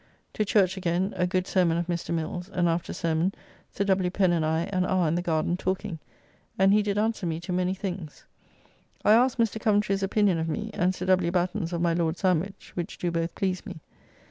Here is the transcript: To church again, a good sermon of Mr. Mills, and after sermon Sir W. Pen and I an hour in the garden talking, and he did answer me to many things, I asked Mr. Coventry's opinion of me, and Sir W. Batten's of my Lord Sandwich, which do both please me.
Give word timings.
To 0.33 0.43
church 0.43 0.77
again, 0.77 1.13
a 1.15 1.27
good 1.27 1.45
sermon 1.45 1.77
of 1.77 1.85
Mr. 1.85 2.11
Mills, 2.11 2.49
and 2.49 2.67
after 2.67 2.91
sermon 2.91 3.35
Sir 3.71 3.83
W. 3.83 4.09
Pen 4.09 4.31
and 4.31 4.43
I 4.43 4.61
an 4.73 4.83
hour 4.83 5.07
in 5.07 5.13
the 5.13 5.21
garden 5.21 5.57
talking, 5.57 5.99
and 6.57 6.73
he 6.73 6.81
did 6.81 6.97
answer 6.97 7.27
me 7.27 7.39
to 7.41 7.53
many 7.53 7.75
things, 7.75 8.25
I 9.05 9.13
asked 9.13 9.37
Mr. 9.37 9.61
Coventry's 9.61 10.01
opinion 10.01 10.39
of 10.39 10.49
me, 10.49 10.71
and 10.73 10.95
Sir 10.95 11.05
W. 11.05 11.29
Batten's 11.29 11.71
of 11.71 11.81
my 11.81 11.93
Lord 11.93 12.17
Sandwich, 12.17 12.71
which 12.73 12.97
do 12.97 13.11
both 13.11 13.35
please 13.35 13.63
me. 13.63 13.79